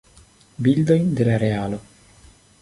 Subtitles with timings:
[0.67, 1.81] Bildojn de la realo.